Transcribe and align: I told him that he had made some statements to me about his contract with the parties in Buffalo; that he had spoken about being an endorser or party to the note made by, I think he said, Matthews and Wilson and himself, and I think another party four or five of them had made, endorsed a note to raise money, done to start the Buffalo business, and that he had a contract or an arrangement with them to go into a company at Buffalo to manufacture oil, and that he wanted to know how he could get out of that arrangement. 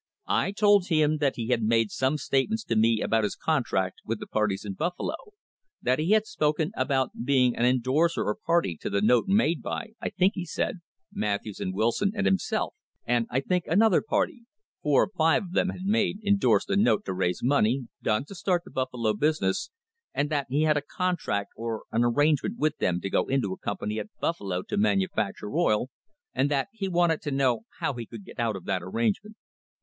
I 0.25 0.51
told 0.51 0.87
him 0.87 1.17
that 1.17 1.35
he 1.35 1.49
had 1.49 1.61
made 1.61 1.91
some 1.91 2.17
statements 2.17 2.63
to 2.63 2.75
me 2.75 3.01
about 3.01 3.23
his 3.23 3.35
contract 3.35 3.99
with 4.03 4.19
the 4.19 4.25
parties 4.25 4.65
in 4.65 4.73
Buffalo; 4.73 5.13
that 5.79 5.99
he 5.99 6.09
had 6.09 6.25
spoken 6.25 6.71
about 6.75 7.11
being 7.23 7.55
an 7.55 7.65
endorser 7.65 8.23
or 8.23 8.35
party 8.35 8.75
to 8.81 8.89
the 8.89 9.01
note 9.01 9.27
made 9.27 9.61
by, 9.61 9.89
I 10.01 10.09
think 10.09 10.33
he 10.33 10.43
said, 10.43 10.79
Matthews 11.13 11.59
and 11.59 11.71
Wilson 11.71 12.13
and 12.15 12.25
himself, 12.25 12.73
and 13.05 13.27
I 13.29 13.41
think 13.41 13.65
another 13.67 14.01
party 14.01 14.45
four 14.81 15.03
or 15.03 15.11
five 15.15 15.43
of 15.43 15.51
them 15.51 15.69
had 15.69 15.83
made, 15.85 16.17
endorsed 16.25 16.71
a 16.71 16.75
note 16.75 17.05
to 17.05 17.13
raise 17.13 17.43
money, 17.43 17.85
done 18.01 18.25
to 18.25 18.33
start 18.33 18.63
the 18.65 18.71
Buffalo 18.71 19.13
business, 19.13 19.69
and 20.15 20.31
that 20.31 20.47
he 20.49 20.63
had 20.63 20.77
a 20.77 20.81
contract 20.81 21.51
or 21.55 21.83
an 21.91 22.03
arrangement 22.03 22.57
with 22.57 22.75
them 22.79 22.99
to 23.01 23.09
go 23.11 23.27
into 23.27 23.53
a 23.53 23.59
company 23.59 23.99
at 23.99 24.09
Buffalo 24.19 24.63
to 24.63 24.77
manufacture 24.77 25.53
oil, 25.55 25.91
and 26.33 26.49
that 26.49 26.69
he 26.73 26.87
wanted 26.87 27.21
to 27.21 27.29
know 27.29 27.65
how 27.79 27.93
he 27.93 28.07
could 28.07 28.25
get 28.25 28.39
out 28.39 28.55
of 28.55 28.65
that 28.65 28.81
arrangement. 28.81 29.37